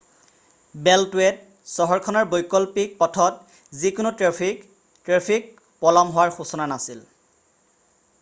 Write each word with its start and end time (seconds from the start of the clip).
বেল্টৱেত 0.85 1.67
চহৰখনৰ 1.73 2.23
বৈকল্পিক 2.31 2.95
পথত 3.01 3.77
যিকোনো 3.83 4.13
ট্ৰেফিক 4.23 4.65
ট্ৰেফিক 5.11 5.53
পলম 5.87 6.15
হোৱাৰ 6.17 6.35
সূচনা 6.39 6.67
নাছিল৷ 6.73 7.05